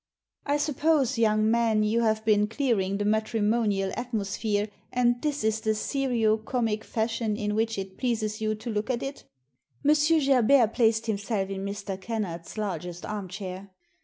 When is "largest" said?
12.57-13.05